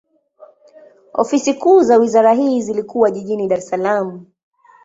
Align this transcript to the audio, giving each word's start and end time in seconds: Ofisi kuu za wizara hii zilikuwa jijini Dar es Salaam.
Ofisi 1.13 1.53
kuu 1.53 1.81
za 1.83 1.97
wizara 1.97 2.33
hii 2.33 2.61
zilikuwa 2.61 3.11
jijini 3.11 3.47
Dar 3.47 3.59
es 3.59 3.67
Salaam. 3.69 4.25